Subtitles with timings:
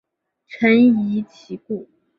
[0.47, 1.87] 臣疑其故。